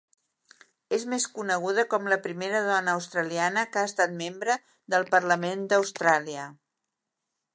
[0.95, 4.57] És més coneguda com la primera dona australiana que ha estat membre
[4.95, 6.49] del Parlament d'Austràlia.